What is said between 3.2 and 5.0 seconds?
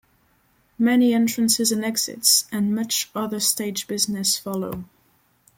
stage business follow.